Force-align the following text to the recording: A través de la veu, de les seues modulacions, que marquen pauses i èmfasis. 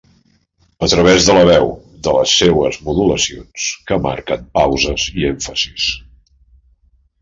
A 0.87 0.87
través 0.93 1.27
de 1.27 1.35
la 1.39 1.43
veu, 1.49 1.69
de 2.07 2.15
les 2.17 2.33
seues 2.41 2.81
modulacions, 2.89 3.69
que 3.91 4.01
marquen 4.09 4.51
pauses 4.59 5.09
i 5.15 5.31
èmfasis. 5.35 5.91